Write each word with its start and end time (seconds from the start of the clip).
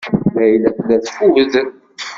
Layla 0.35 0.69
tella 0.75 0.97
teffud. 1.03 1.53